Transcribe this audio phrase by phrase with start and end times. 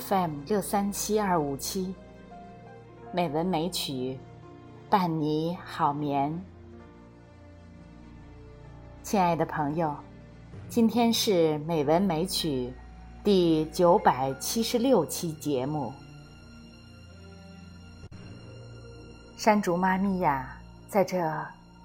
[0.00, 1.94] FM 六三七二五七，
[3.12, 4.18] 美文美曲，
[4.90, 6.36] 伴你好眠。
[9.04, 9.94] 亲爱的朋友，
[10.68, 12.72] 今天是美文美曲
[13.22, 15.92] 第九百七十六期节目。
[19.36, 20.58] 山竹妈咪呀，
[20.88, 21.22] 在这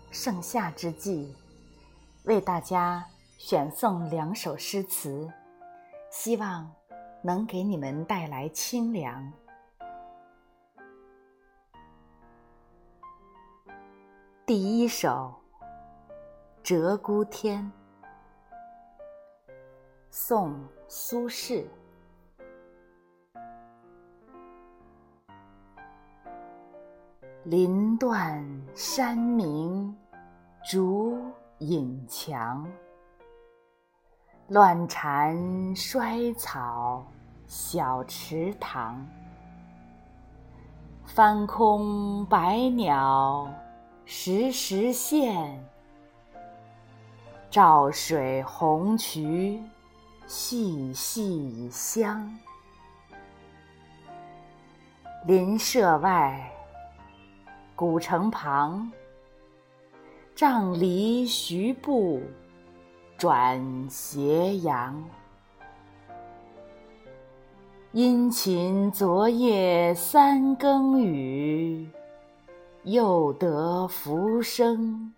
[0.09, 1.27] 盛夏之际，
[2.23, 3.05] 为大家
[3.37, 5.31] 选送两首诗词，
[6.09, 6.71] 希望
[7.21, 9.31] 能给你们带来清凉。
[14.45, 15.33] 第一首
[16.65, 17.71] 《鹧鸪天》，
[20.09, 20.53] 宋·
[20.87, 21.65] 苏轼。
[27.43, 28.43] 林断
[28.75, 29.95] 山明
[30.63, 31.17] 竹
[31.59, 32.67] 影墙，
[34.49, 37.05] 乱蝉衰草
[37.45, 39.07] 小池塘。
[41.05, 43.47] 翻空白鸟
[44.05, 45.63] 时时现，
[47.51, 49.61] 照水红衢
[50.25, 52.35] 细细香。
[55.27, 56.43] 林舍外。
[57.75, 58.91] 古城旁，
[60.35, 62.21] 杖藜徐步
[63.19, 65.03] 转斜阳。
[67.91, 71.85] 殷勤昨夜三更雨，
[72.83, 75.13] 又得浮生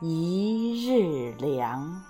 [0.00, 2.00] 一日凉。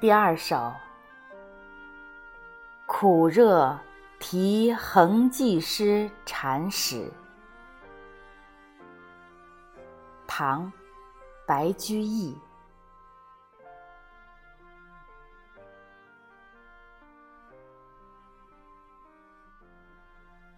[0.00, 0.72] 第二首。
[2.84, 3.78] 苦热
[4.20, 7.10] 题衡记诗禅史，
[10.26, 10.66] 唐·
[11.46, 12.36] 白居易。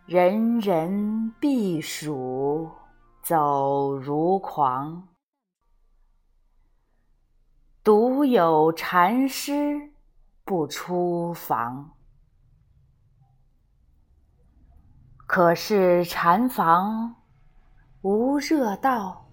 [0.06, 2.68] 人人避暑
[3.22, 5.06] 走如狂，
[7.84, 9.92] 独有禅师
[10.44, 11.99] 不出房。
[15.32, 17.14] 可是禅房
[18.02, 19.24] 无热道，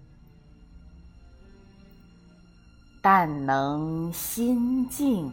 [3.02, 5.28] 但能心静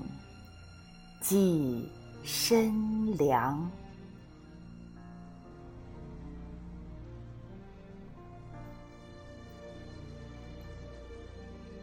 [1.22, 1.88] 即
[2.24, 3.70] 身凉。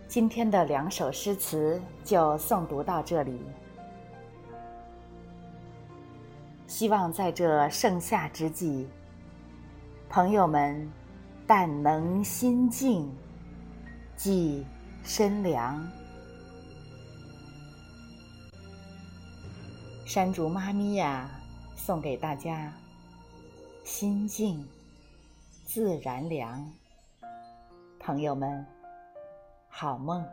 [0.09, 3.41] 今天的两首诗词就诵读到这里。
[6.73, 8.87] 希望在这盛夏之际，
[10.09, 10.91] 朋友们
[11.47, 13.15] 但能心静，
[14.17, 14.67] 即
[15.05, 15.87] 身凉。
[20.07, 21.29] 山竹妈咪呀，
[21.77, 22.73] 送给大家：
[23.85, 24.67] 心静
[25.67, 26.67] 自然凉。
[28.01, 28.65] 朋友们，
[29.69, 30.27] 好梦。